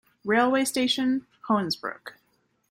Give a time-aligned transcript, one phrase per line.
[0.25, 2.13] Railway station: Hoensbroek.